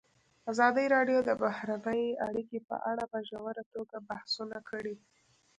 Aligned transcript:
ازادي 0.51 0.85
راډیو 0.95 1.19
د 1.23 1.29
بهرنۍ 1.43 2.03
اړیکې 2.27 2.59
په 2.69 2.75
اړه 2.91 3.03
په 3.11 3.19
ژوره 3.29 3.63
توګه 3.73 3.97
بحثونه 4.09 4.57
کړي. 4.69 4.95